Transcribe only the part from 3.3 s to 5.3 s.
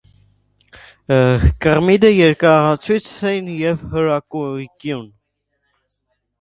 է և հրակայուն։